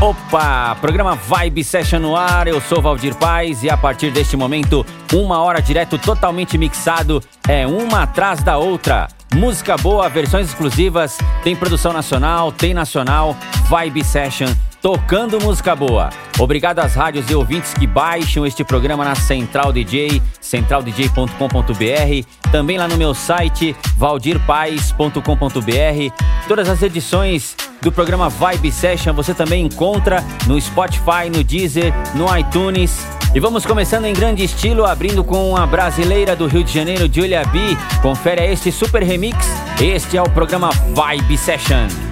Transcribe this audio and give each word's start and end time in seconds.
Opa! 0.00 0.76
Programa 0.80 1.16
Vibe 1.16 1.64
Session 1.64 1.98
no 1.98 2.14
ar, 2.14 2.46
eu 2.46 2.60
sou 2.60 2.80
Valdir 2.80 3.16
Paz 3.16 3.64
e 3.64 3.68
a 3.68 3.76
partir 3.76 4.12
deste 4.12 4.36
momento, 4.36 4.86
uma 5.12 5.42
hora 5.42 5.60
direto 5.60 5.98
totalmente 5.98 6.56
mixado, 6.56 7.20
é 7.48 7.66
uma 7.66 8.04
atrás 8.04 8.40
da 8.40 8.56
outra. 8.56 9.08
Música 9.34 9.76
boa, 9.76 10.08
versões 10.08 10.46
exclusivas, 10.46 11.18
tem 11.42 11.56
produção 11.56 11.92
nacional, 11.92 12.52
tem 12.52 12.72
nacional, 12.72 13.36
Vibe 13.68 14.04
Session 14.04 14.48
tocando 14.80 15.40
música 15.40 15.74
boa. 15.74 16.10
Obrigado 16.38 16.78
às 16.78 16.94
rádios 16.94 17.28
e 17.30 17.34
ouvintes 17.34 17.74
que 17.74 17.86
baixam 17.86 18.46
este 18.46 18.64
programa 18.64 19.04
na 19.04 19.14
Central 19.14 19.72
DJ, 19.72 20.22
centraldj.com.br, 20.40 22.50
também 22.52 22.78
lá 22.78 22.86
no 22.86 22.96
meu 22.96 23.12
site 23.12 23.74
valdirpais.com.br. 23.96 26.14
Todas 26.46 26.68
as 26.68 26.82
edições 26.82 27.56
do 27.82 27.92
programa 27.92 28.28
Vibe 28.28 28.70
Session 28.70 29.12
você 29.12 29.34
também 29.34 29.66
encontra 29.66 30.24
no 30.46 30.60
Spotify, 30.60 31.28
no 31.32 31.42
Deezer, 31.42 31.92
no 32.14 32.26
iTunes. 32.36 33.06
E 33.34 33.40
vamos 33.40 33.66
começando 33.66 34.06
em 34.06 34.14
grande 34.14 34.42
estilo, 34.42 34.86
abrindo 34.86 35.22
com 35.22 35.56
a 35.56 35.66
brasileira 35.66 36.34
do 36.34 36.46
Rio 36.46 36.64
de 36.64 36.72
Janeiro, 36.72 37.10
Julia 37.12 37.44
B. 37.46 37.58
Confere 38.00 38.46
este 38.46 38.72
super 38.72 39.02
remix. 39.02 39.36
Este 39.80 40.16
é 40.16 40.22
o 40.22 40.30
programa 40.30 40.70
Vibe 40.70 41.36
Session. 41.36 42.07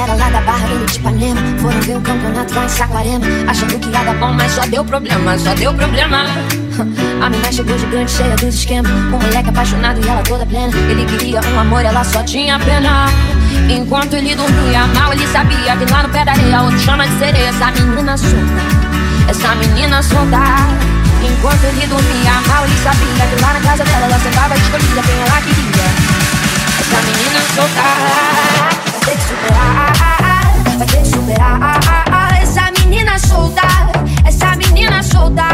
Ela 0.00 0.14
era 0.14 0.14
lá 0.14 0.30
da 0.30 0.40
Barra 0.40 0.66
do 0.66 0.86
de 0.86 0.98
Ipanema. 0.98 1.40
Foram 1.58 1.80
ver 1.82 1.96
o 1.98 2.00
campeonato 2.00 2.54
lá 2.54 2.64
em 2.64 2.68
Saquarema. 2.70 3.26
Achando 3.46 3.78
que 3.78 3.88
ia 3.90 4.02
dar 4.02 4.14
bom, 4.14 4.32
mas 4.32 4.52
só 4.52 4.62
deu 4.62 4.82
problema, 4.82 5.38
só 5.38 5.54
deu 5.54 5.74
problema. 5.74 6.24
A 7.20 7.28
menina 7.28 7.52
chegou 7.52 7.78
gigante, 7.78 8.10
cheia 8.10 8.34
dos 8.36 8.54
esquemas. 8.54 8.90
Um 8.90 9.10
moleque 9.10 9.50
apaixonado 9.50 10.00
e 10.02 10.08
ela 10.08 10.22
toda 10.22 10.46
plena. 10.46 10.72
Ele 10.88 11.04
queria 11.04 11.40
um 11.52 11.60
amor, 11.60 11.84
ela 11.84 12.02
só 12.02 12.22
tinha 12.22 12.58
pena. 12.60 13.08
Enquanto 13.68 14.14
ele 14.14 14.34
dormia 14.34 14.86
mal, 14.86 15.12
ele 15.12 15.26
sabia 15.26 15.76
que 15.76 15.92
lá 15.92 16.02
no 16.02 16.08
pé 16.08 16.24
da 16.24 16.32
areia 16.32 16.62
Outro 16.62 16.78
chama 16.78 17.06
de 17.06 17.18
sereia, 17.18 17.48
essa 17.48 17.70
menina 17.72 18.16
solta 18.16 18.62
Essa 19.28 19.54
menina 19.56 20.02
solta 20.02 20.38
Enquanto 21.20 21.64
ele 21.64 21.86
dormia 21.88 22.32
mal, 22.46 22.64
ele 22.64 22.76
sabia 22.78 23.26
que 23.26 23.42
lá 23.42 23.52
na 23.52 23.60
casa 23.60 23.84
dela 23.84 24.06
Ela 24.06 24.18
sentava 24.20 24.56
e 24.56 24.60
escolhia 24.60 25.02
quem 25.02 25.20
ela 25.20 25.40
queria. 25.42 25.84
Essa 26.78 26.96
menina 27.02 27.40
solta 27.54 28.89
superar, 29.40 30.52
vai 30.78 30.86
ter 30.86 30.96
que 30.98 31.08
superar? 31.08 32.42
Essa 32.42 32.70
menina 32.78 33.18
solta, 33.18 33.62
essa 34.24 34.56
menina 34.56 35.02
solta. 35.02 35.48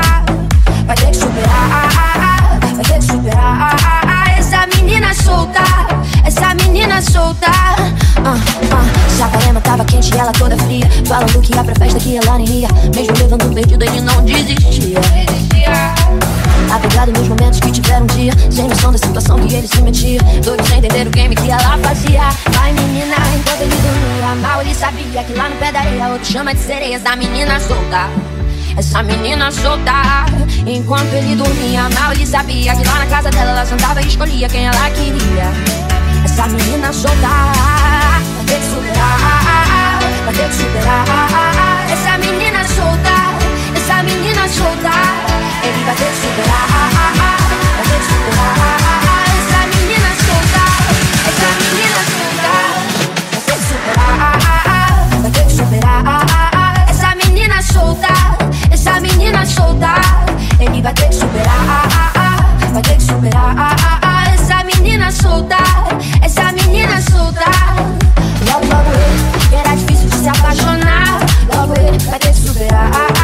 Vai 0.86 0.96
ter 0.96 1.10
que 1.10 1.16
superar, 1.16 2.58
vai 2.60 2.84
ter 2.84 2.98
que 2.98 3.04
superar? 3.04 4.38
Essa 4.38 4.66
menina 4.66 5.14
solta, 5.14 5.62
essa 6.24 6.54
menina 6.54 7.00
solta. 7.02 7.50
Uh, 8.18 8.30
uh. 8.30 9.16
Saquarema 9.16 9.60
tava 9.60 9.84
quente 9.84 10.16
ela 10.16 10.32
toda 10.32 10.56
fria. 10.58 10.88
Falando 11.06 11.40
que 11.40 11.54
ia 11.54 11.64
pra 11.64 11.74
festa 11.74 11.98
que 11.98 12.16
ela 12.16 12.38
nem 12.38 12.48
ia. 12.48 12.68
Mesmo 12.94 13.16
levando 13.16 13.54
perdido 13.54 13.84
ele 13.84 14.00
não 14.00 14.24
desistia 14.24 15.00
Apegado 16.72 17.12
nos 17.12 17.28
momentos 17.28 17.60
que 17.60 17.70
tiveram 17.70 18.06
dia 18.06 18.32
Sem 18.50 18.68
noção 18.68 18.92
da 18.92 18.98
situação 18.98 19.38
que 19.46 19.54
ele 19.54 19.68
se 19.68 19.82
metia 19.82 20.20
Doido 20.44 20.66
sem 20.66 20.78
entender 20.78 21.06
o 21.06 21.10
game 21.10 21.34
que 21.34 21.50
ela 21.50 21.78
fazia. 21.78 22.22
Vai 22.52 22.72
menina, 22.72 23.16
enquanto 23.36 23.60
ele 23.60 23.74
dormia 23.76 24.34
mal 24.36 24.60
Ele 24.60 24.74
sabia 24.74 25.24
que 25.24 25.32
lá 25.32 25.48
no 25.48 25.56
pé 25.56 25.72
da 25.72 25.80
areia 25.80 26.08
Outro 26.08 26.32
chama 26.32 26.54
de 26.54 26.60
sereia. 26.60 26.96
Essa 26.96 27.16
menina 27.16 27.60
solta 27.60 28.08
essa 28.76 29.02
menina 29.02 29.50
solta. 29.50 30.26
Enquanto 30.66 31.10
ele 31.14 31.34
dormia 31.34 31.88
mal 31.98 32.12
Ele 32.12 32.26
sabia 32.26 32.76
que 32.76 32.84
lá 32.84 32.98
na 32.98 33.06
casa 33.06 33.30
dela 33.30 33.52
Ela 33.52 33.64
sentava 33.64 34.02
e 34.02 34.06
escolhia 34.06 34.48
quem 34.50 34.66
ela 34.66 34.90
queria. 34.90 35.50
Essa 36.22 36.46
menina 36.48 36.92
solta 36.92 37.16
Vai 38.36 38.44
ter 38.46 38.58
que 38.58 38.66
superar 38.66 39.98
Vai 40.24 40.34
ter 40.34 40.48
que 40.48 40.54
superar. 40.54 41.86
Essa 41.90 42.18
menina 42.18 42.64
solta 42.64 43.16
Essa 43.74 44.02
menina 44.02 44.48
solta 44.48 44.90
Ele 45.64 45.84
vai 45.84 45.94
ter 45.94 46.04
que 46.04 46.16
superar 46.16 46.55
Logo, 68.46 68.70
ele 68.70 69.56
Era 69.56 69.74
difícil 69.74 70.08
de 70.08 70.16
se 70.16 70.28
apaixonar 70.28 71.06
vai 72.10 72.18
ter 72.18 72.32
que 72.32 72.40
superar 72.40 73.15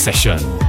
Session. 0.00 0.59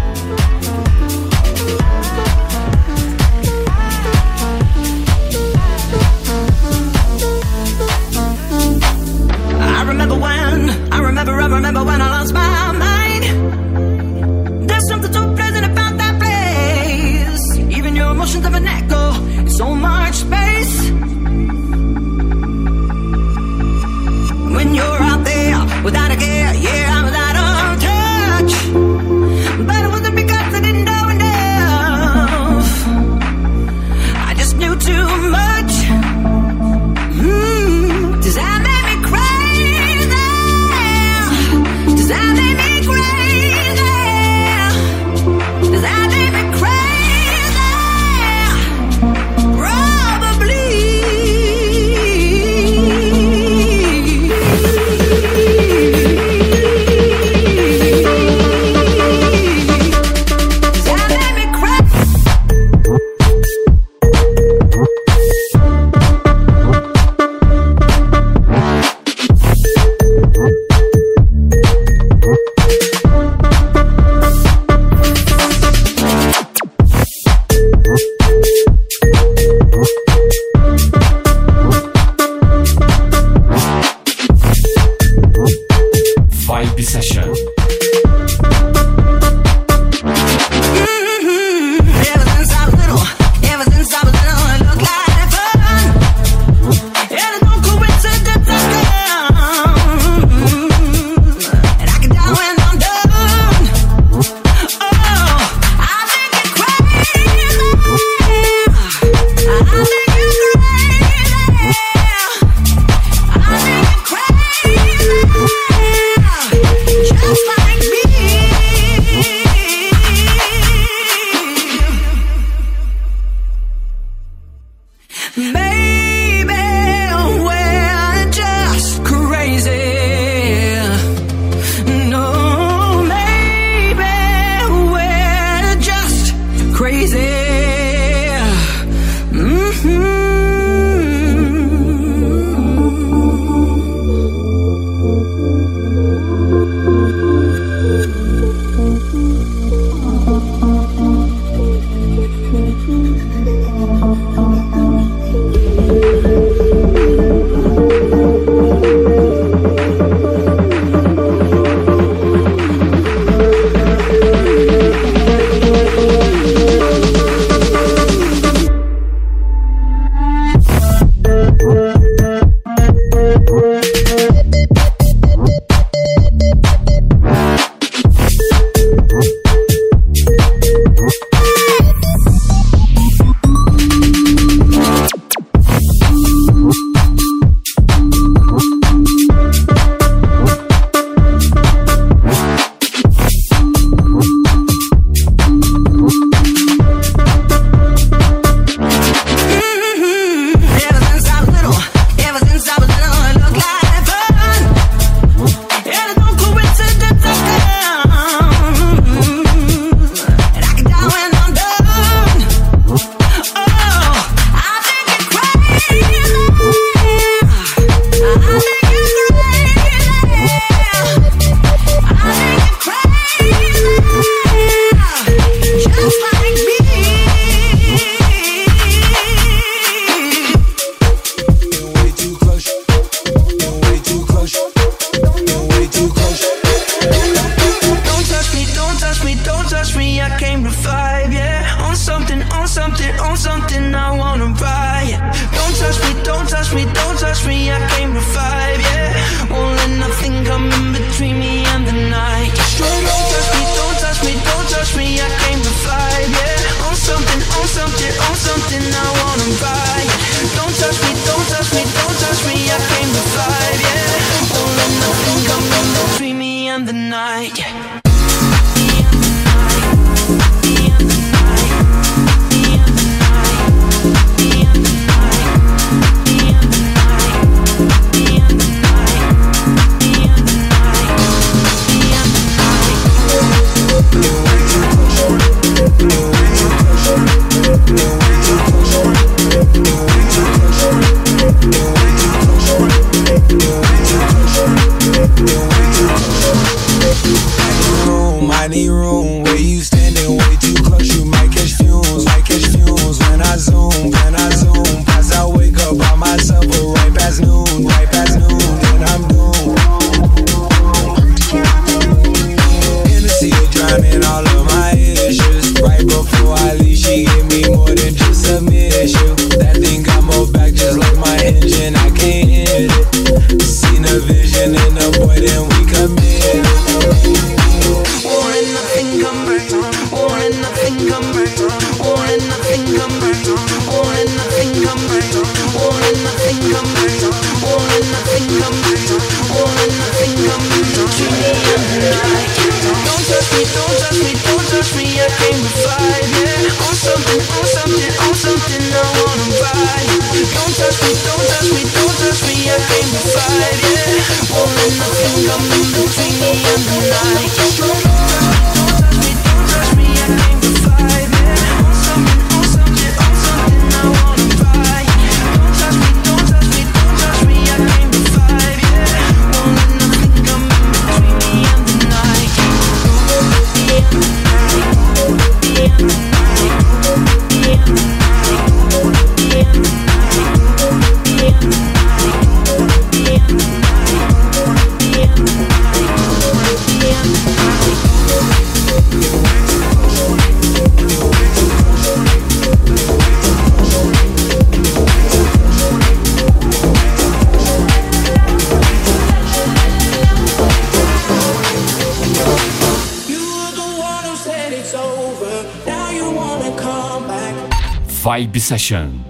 Vibe 408.52 408.60
Session. 408.60 409.21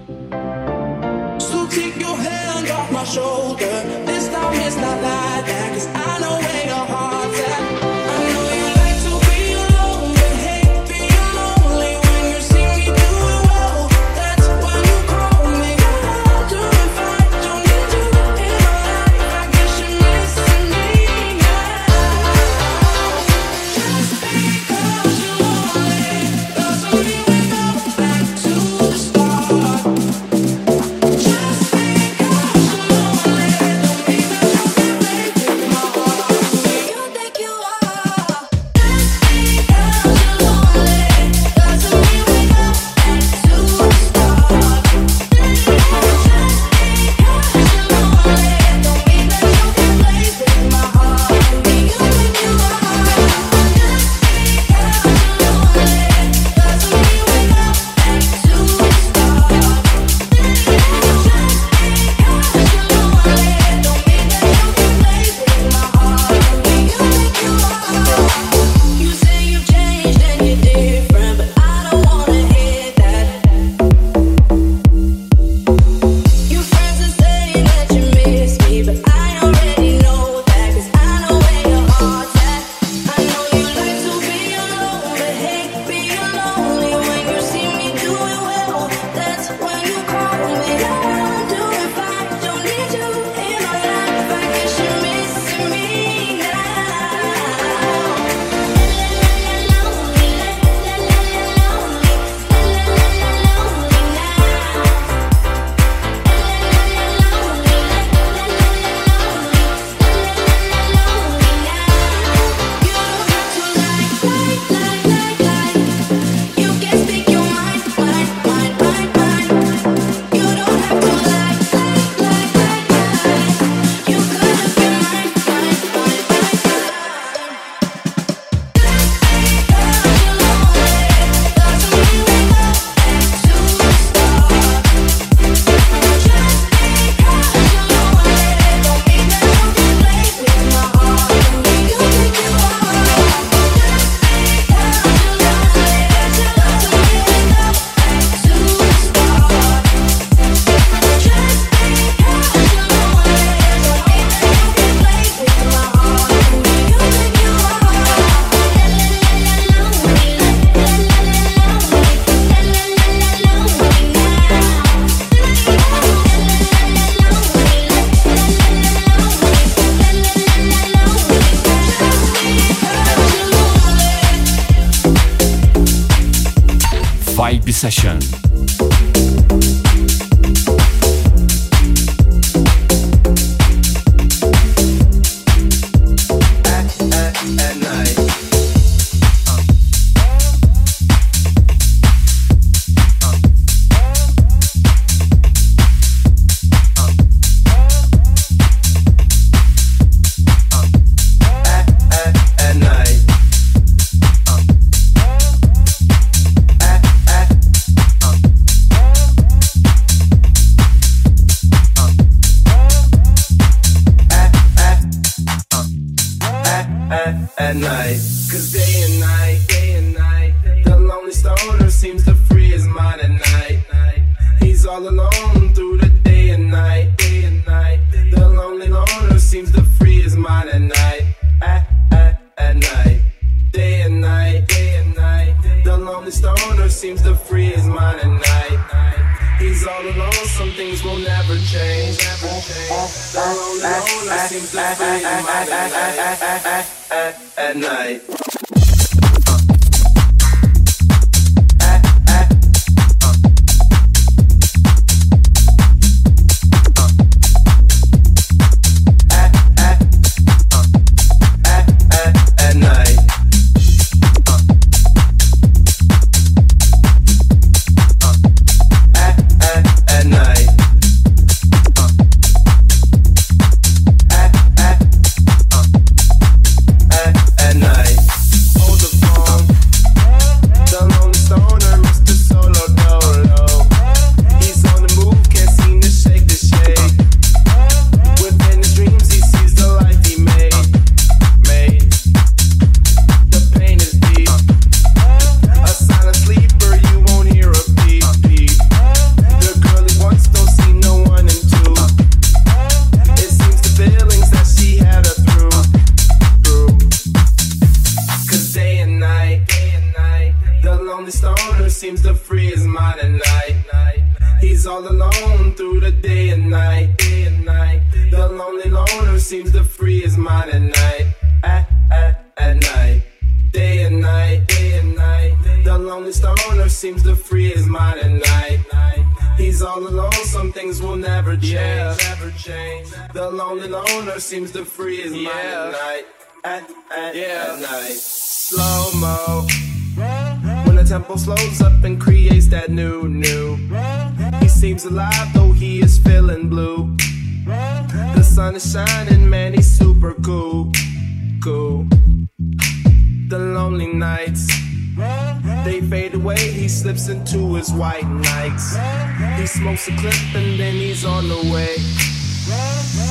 smokes 359.72 360.08
a 360.08 360.16
clip 360.16 360.34
and 360.54 360.78
then 360.78 360.94
he's 360.94 361.24
on 361.24 361.48
the 361.48 361.56
way. 361.72 361.94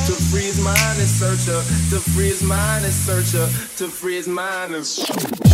To 0.07 0.13
freeze 0.31 0.59
mine 0.63 0.97
and 0.97 1.07
search 1.07 1.45
her. 1.45 1.61
to 1.91 1.99
freeze 2.11 2.41
mine 2.41 2.83
and 2.83 2.93
search 2.93 3.31
her. 3.33 3.47
to 3.77 3.87
freeze 3.87 4.27
mine 4.27 4.73
and 4.73 5.50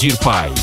Valdir 0.00 0.16
Paz. 0.16 0.59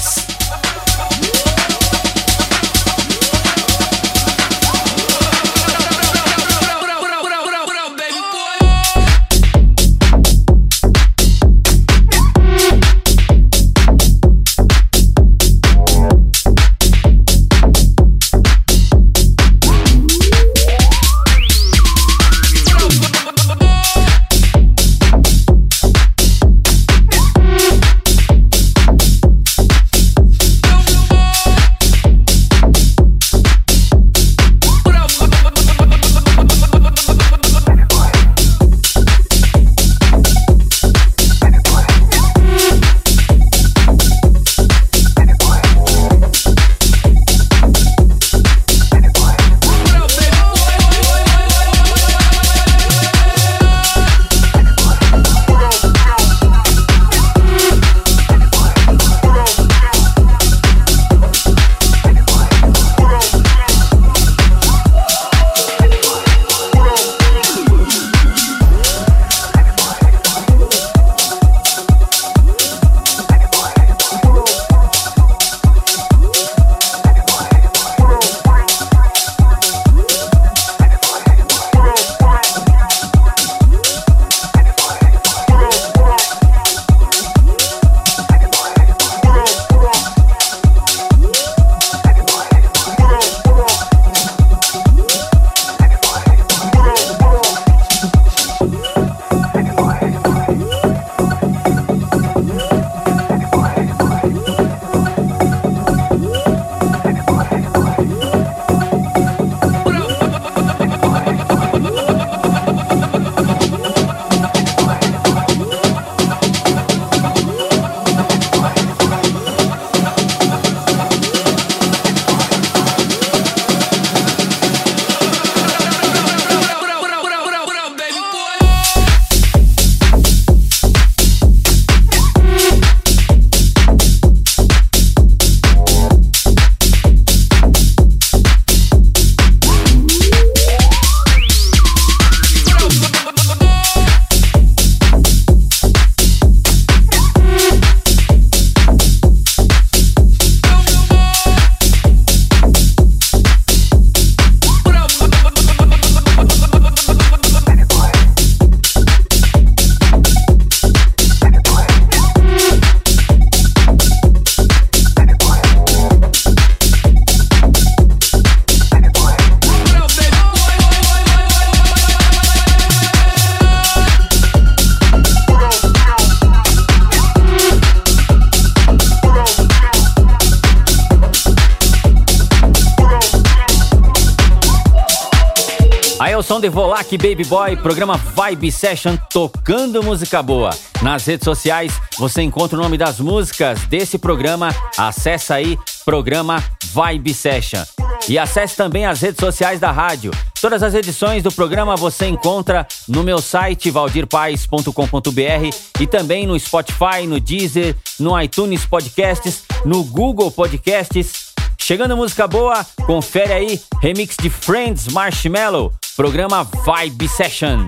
Som 186.58 186.62
de 186.62 186.70
Volac 186.70 187.16
Baby 187.18 187.44
Boy, 187.44 187.76
programa 187.78 188.18
Vibe 188.18 188.72
Session 188.72 189.16
tocando 189.32 190.02
música 190.02 190.42
boa. 190.42 190.72
Nas 191.04 191.26
redes 191.26 191.46
sociais 191.46 191.94
você 192.18 192.42
encontra 192.42 192.78
o 192.78 192.82
nome 192.82 192.98
das 192.98 193.20
músicas 193.20 193.82
desse 193.82 194.18
programa. 194.18 194.70
Acesse 194.98 195.54
aí, 195.54 195.78
programa 196.04 196.64
Vibe 196.94 197.34
Session. 197.34 197.84
E 198.28 198.40
acesse 198.40 198.76
também 198.76 199.06
as 199.06 199.22
redes 199.22 199.40
sociais 199.40 199.80
da 199.80 199.92
rádio. 199.92 200.32
Todas 200.60 200.82
as 200.82 200.96
edições 200.96 201.44
do 201.44 201.52
programa 201.52 201.96
você 201.96 202.28
encontra 202.28 202.88
no 203.08 203.24
meu 203.24 203.40
site 203.40 203.92
valdirpaes.com.br 203.92 205.78
e 206.00 206.08
também 206.08 206.48
no 206.48 206.60
Spotify, 206.60 207.28
no 207.28 207.40
Deezer, 207.40 207.96
no 208.20 208.40
iTunes 208.42 208.86
Podcasts, 208.86 209.64
no 209.86 210.04
Google 210.04 210.50
Podcasts. 210.50 211.47
Chegando 211.88 212.18
música 212.18 212.46
boa, 212.46 212.86
confere 213.06 213.54
aí 213.54 213.82
remix 214.02 214.36
de 214.36 214.50
Friends 214.50 215.08
Marshmallow 215.08 215.94
Programa 216.18 216.66
Vibe 216.66 217.30
Session. 217.30 217.88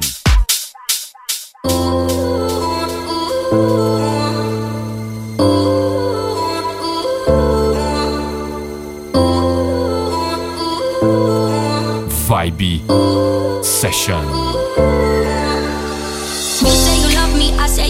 Vibe 12.30 12.86
Session. 13.62 14.24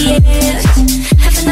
Haven't 0.00 1.48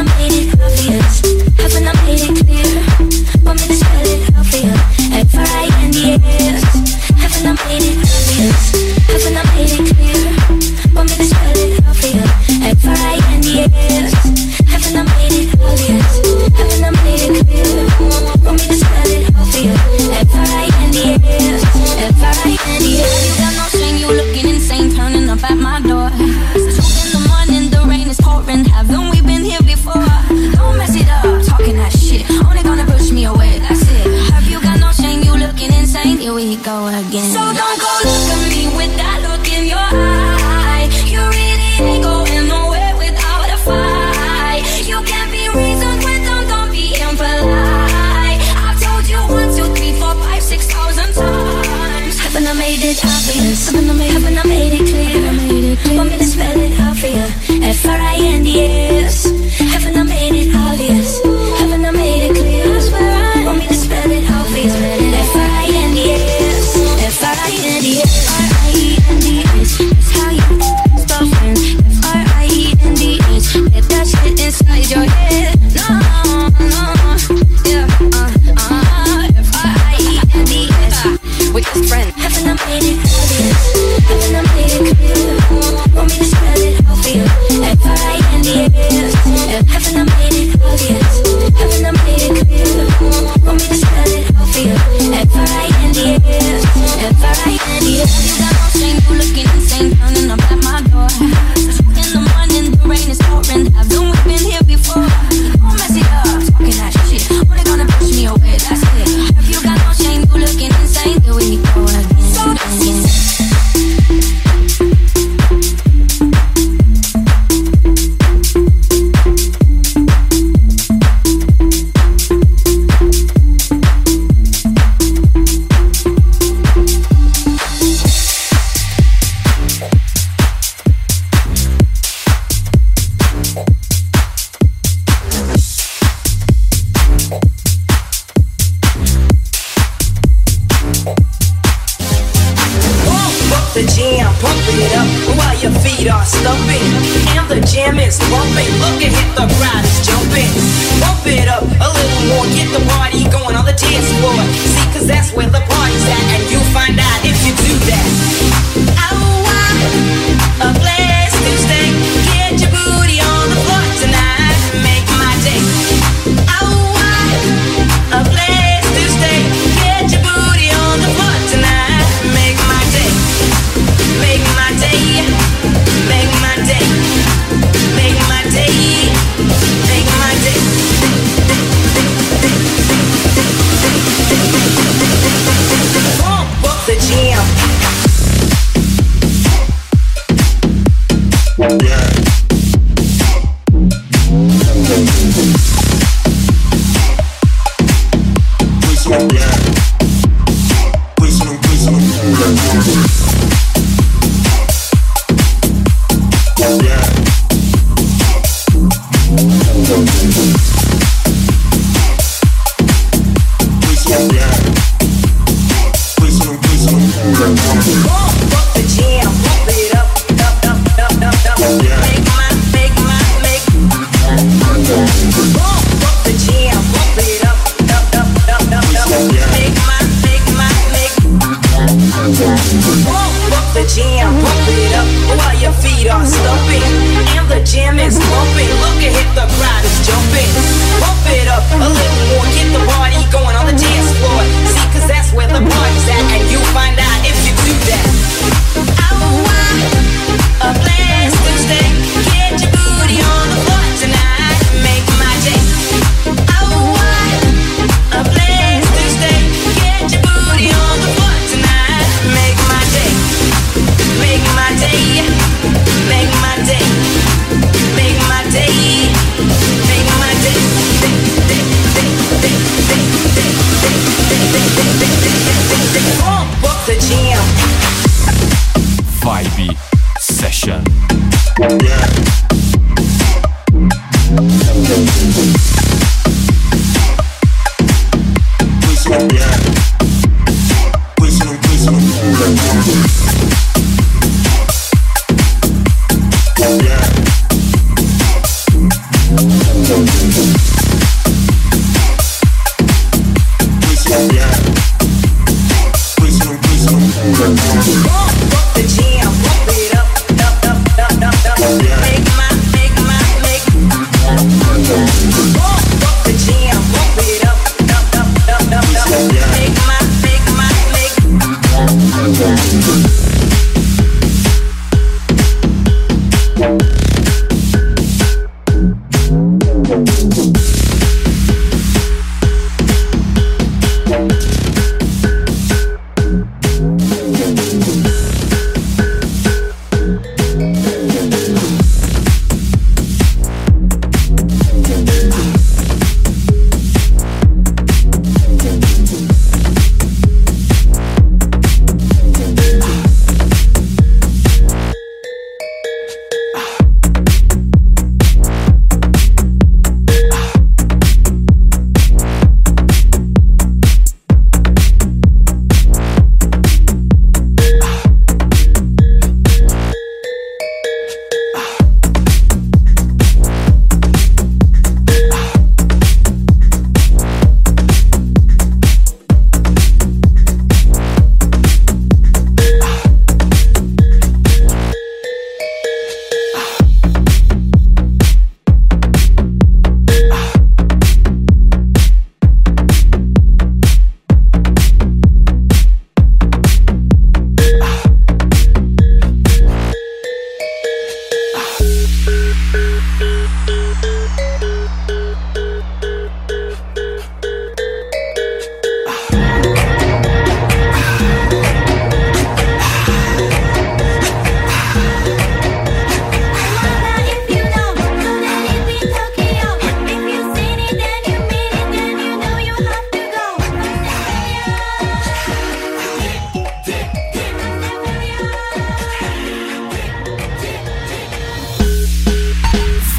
I 7.47 7.53
made 7.69 7.83
it 7.83 8.08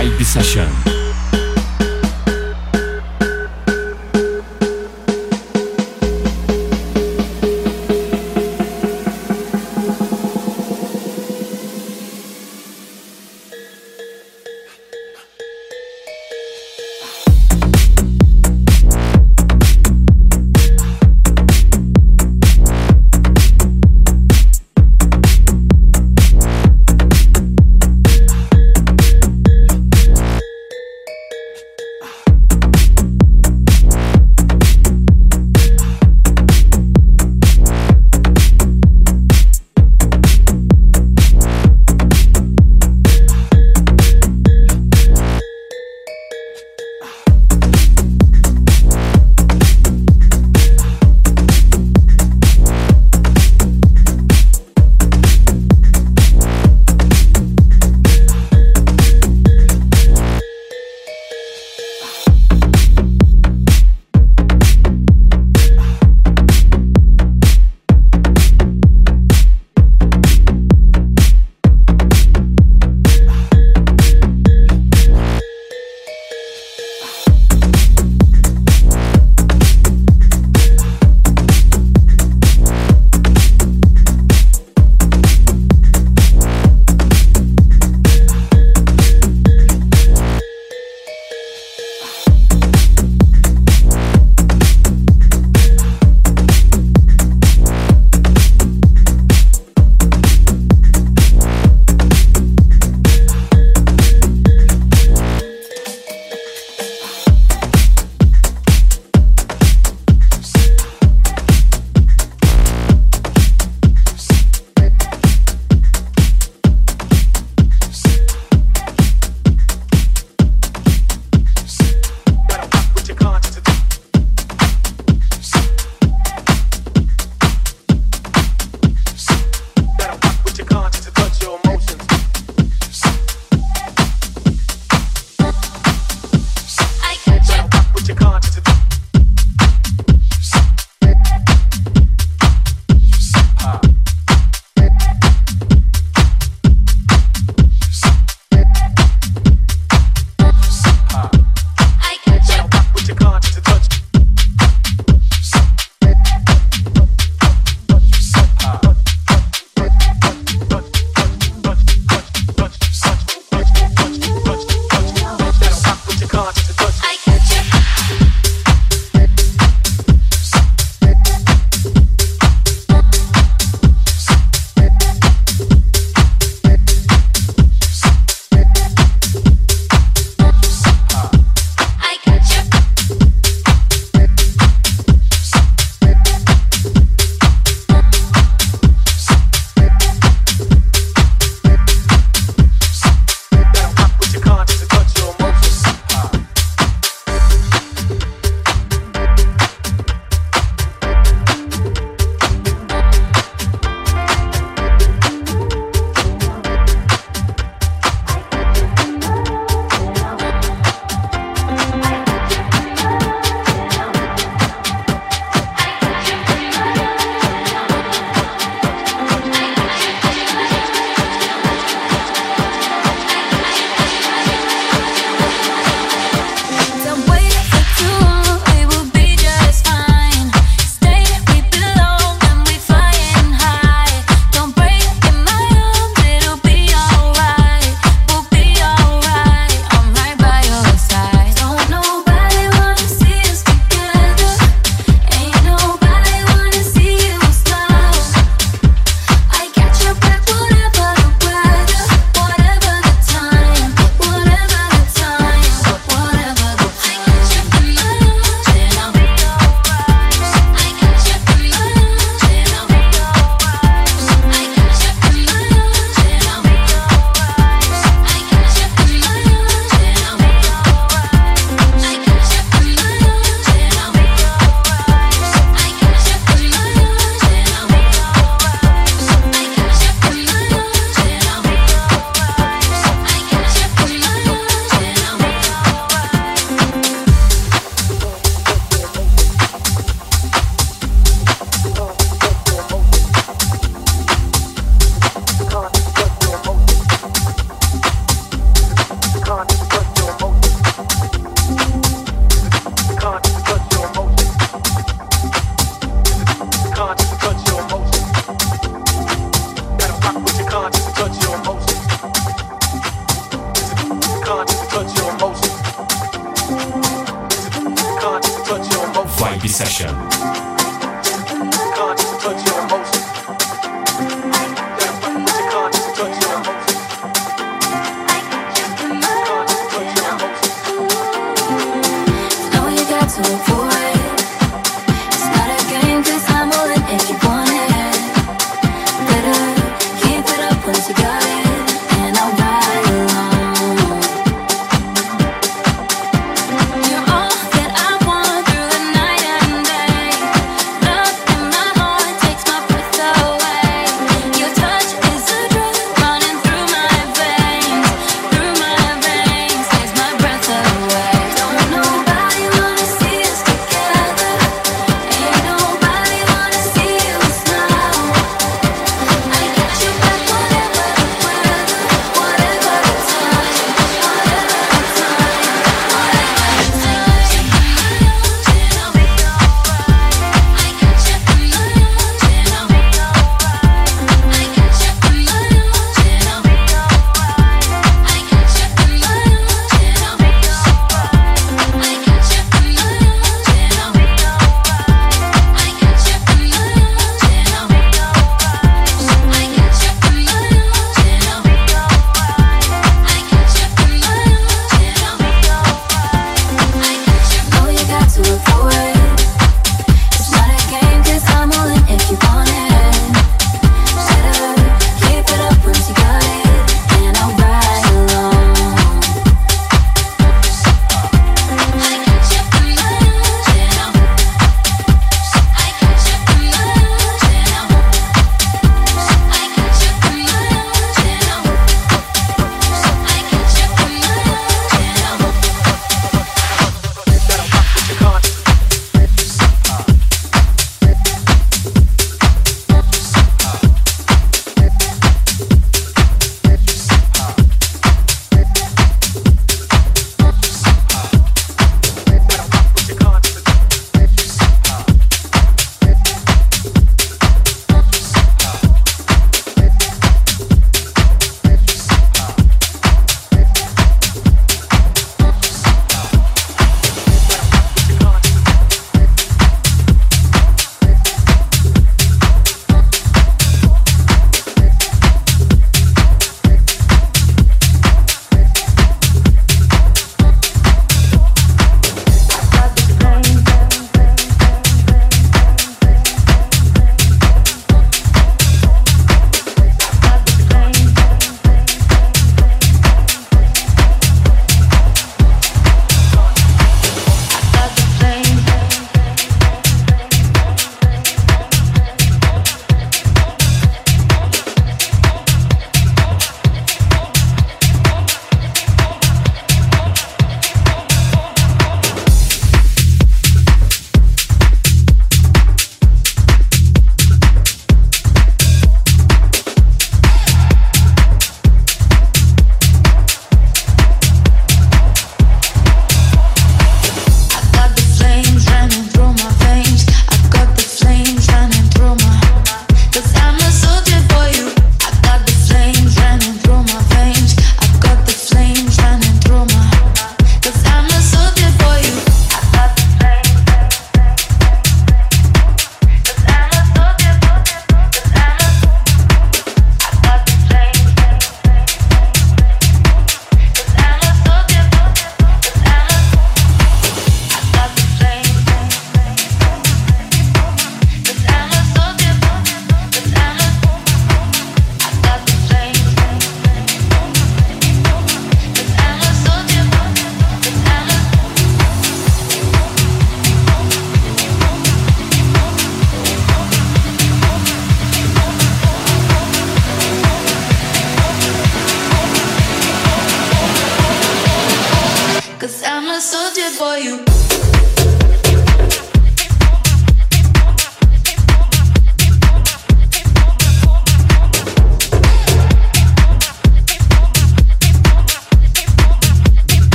Vibe 0.00 0.24
Session. 0.24 0.99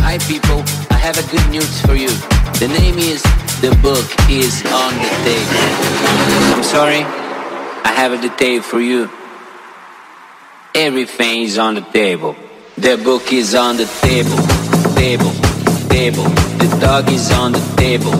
Hi 0.00 0.16
people, 0.26 0.64
I 0.88 0.96
have 0.96 1.18
a 1.18 1.30
good 1.30 1.46
news 1.50 1.80
for 1.82 1.94
you. 1.94 2.08
The 2.56 2.68
name 2.68 2.96
is 2.96 3.22
The 3.60 3.76
Book 3.82 4.06
is 4.30 4.64
on 4.64 4.94
the 4.94 5.10
Table. 5.28 5.60
I'm 6.56 6.62
sorry, 6.62 7.02
I 7.84 7.92
have 7.94 8.12
a 8.12 8.16
detail 8.22 8.62
for 8.62 8.80
you. 8.80 9.10
Everything 10.74 11.42
is 11.42 11.58
on 11.58 11.74
the 11.74 11.82
table. 11.82 12.34
The 12.78 12.96
book 12.96 13.30
is 13.30 13.54
on 13.54 13.76
the 13.76 13.84
table, 14.00 14.40
table, 14.94 15.32
table. 15.90 16.24
The 16.56 16.78
dog 16.80 17.10
is 17.10 17.30
on 17.30 17.52
the 17.52 17.60
table, 17.76 18.12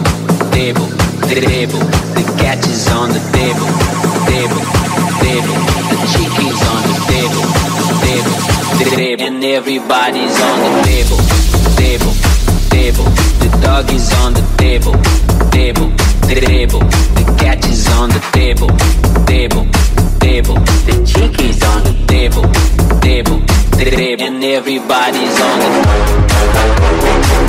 table 0.51 0.97
table. 1.35 1.79
The 2.15 2.23
catch 2.39 2.65
is 2.67 2.87
on 2.87 3.09
the 3.09 3.19
table, 3.35 3.67
table, 4.31 4.63
table. 5.19 5.57
The 5.91 6.47
is 6.47 6.61
on 6.71 6.86
And 8.79 9.43
everybody's 9.43 10.39
on 10.39 10.59
the 10.59 10.69
table, 10.85 11.17
table, 11.75 12.13
table. 12.69 13.05
The 13.41 13.49
dog 13.59 13.89
is 13.91 14.13
on 14.21 14.33
the 14.35 14.41
table, 14.55 14.93
table, 15.49 15.91
table. 16.21 16.79
The 17.17 17.35
catch 17.39 17.65
is 17.65 17.87
on 17.93 18.09
the 18.09 18.19
table, 18.31 18.69
table, 19.25 19.65
table. 20.19 20.59
The 20.85 21.03
chicken's 21.05 21.63
on 21.63 21.83
the 21.85 21.93
table, 22.05 22.43
table, 23.01 23.41
table. 23.75 24.23
And 24.23 24.43
everybody's 24.43 25.41
on 25.41 25.59
the 25.59 27.46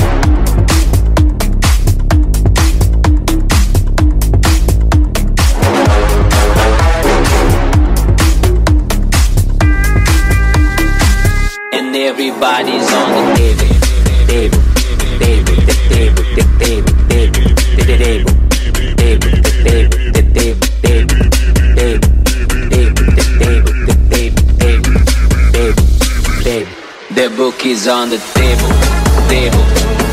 everybody's 12.19 12.91
on 12.91 13.09
the 13.15 13.23
table, 13.37 13.69
table, 14.27 14.59
table, 15.19 15.55
table, 15.87 16.25
table, 16.59 16.91
table, 17.07 17.47
table, 17.47 18.19
table, 18.99 19.31
table, 19.39 19.99
table, 19.99 20.43
table, 24.79 25.79
table. 26.43 26.73
The 27.15 27.25
book 27.37 27.65
is 27.65 27.87
on 27.87 28.09
the 28.09 28.17
table, 28.35 28.67
table, 29.29 29.63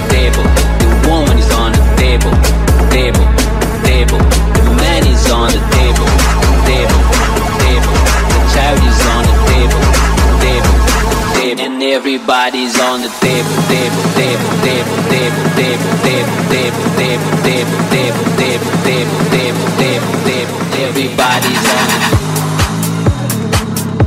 table. 0.08 0.46
The 0.78 0.86
woman 1.08 1.38
is 1.38 1.50
on 1.50 1.72
the 1.72 1.82
table, 1.98 2.30
table, 2.88 3.26
table. 3.82 4.35
Everybody's 11.96 12.78
on 12.78 13.00
the 13.00 13.08
table, 13.24 13.56
table, 13.72 14.04
table, 14.12 14.44
table, 14.60 15.00
table, 15.08 15.48
table, 15.56 15.88
table, 16.04 16.44
table, 16.52 16.84
table, 16.92 17.40
table, 17.42 17.80
table, 17.96 18.26
table, 18.36 18.74
table, 18.84 19.16
table, 19.32 19.68
table, 19.80 20.10
table, 20.24 20.58
everybody's 20.84 21.64
on 21.72 21.86
the 21.88 22.26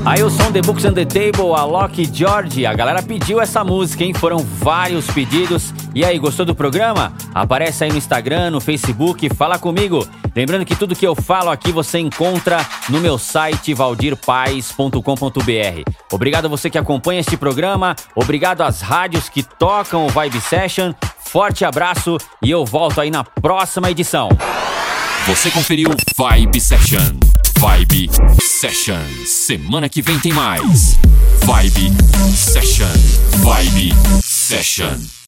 Aí 0.06 0.24
o 0.24 0.30
som 0.30 0.52
The 0.52 0.62
Books 0.62 0.86
on 0.86 0.94
the 0.94 1.06
Table, 1.06 1.54
a 1.56 1.66
Loki 1.66 2.08
George. 2.12 2.66
A 2.66 2.74
galera 2.74 3.02
pediu 3.04 3.40
essa 3.40 3.64
música, 3.64 4.04
hein? 4.04 4.14
Foram 4.14 4.40
vários 4.40 5.06
pedidos. 5.08 5.74
E 6.00 6.06
aí, 6.06 6.18
gostou 6.18 6.46
do 6.46 6.56
programa? 6.56 7.12
Aparece 7.36 7.84
aí 7.84 7.92
no 7.92 7.98
Instagram, 7.98 8.52
no 8.52 8.62
Facebook, 8.62 9.28
fala 9.36 9.60
comigo. 9.60 10.08
Lembrando 10.34 10.64
que 10.64 10.74
tudo 10.74 10.96
que 10.96 11.06
eu 11.06 11.14
falo 11.14 11.50
aqui 11.50 11.74
você 11.74 12.00
encontra 12.00 12.66
no 12.88 13.02
meu 13.02 13.18
site 13.18 13.74
valdirpais.com.br. 13.74 15.92
Obrigado 16.10 16.46
a 16.46 16.48
você 16.48 16.70
que 16.70 16.78
acompanha 16.78 17.20
este 17.20 17.36
programa, 17.36 17.98
obrigado 18.16 18.62
às 18.62 18.80
rádios 18.80 19.28
que 19.28 19.44
tocam 19.44 20.06
o 20.06 20.10
Vibe 20.10 20.40
Session. 20.40 20.94
Forte 21.20 21.66
abraço 21.66 22.18
e 22.42 22.50
eu 22.50 22.66
volto 22.66 23.02
aí 23.02 23.12
na 23.12 23.26
próxima 23.26 23.92
edição. 23.92 24.30
Você 25.28 25.52
conferiu 25.52 25.90
Vibe 26.18 26.62
Session. 26.62 27.20
Vibe 27.58 28.10
Session. 28.42 29.04
Semana 29.26 29.90
que 29.90 30.02
vem 30.02 30.18
tem 30.18 30.32
mais. 30.32 30.98
Vibe 31.44 31.92
Session. 32.34 32.88
Vibe 33.44 33.94
Session. 34.24 35.10